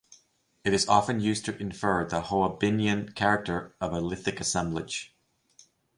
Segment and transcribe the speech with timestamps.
[0.63, 5.13] It is often used to infer the Hoabinhian character of a lithic assemblage.